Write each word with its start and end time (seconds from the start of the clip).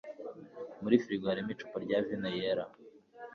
Muri 0.81 0.95
firigo 1.03 1.25
harimo 1.31 1.51
icupa 1.55 1.77
rya 1.85 1.97
vino 2.05 2.29
yera. 2.37 2.63